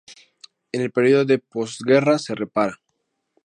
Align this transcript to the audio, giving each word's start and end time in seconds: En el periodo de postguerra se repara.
En 0.71 0.81
el 0.81 0.89
periodo 0.91 1.25
de 1.25 1.37
postguerra 1.37 2.17
se 2.17 2.33
repara. 2.33 2.81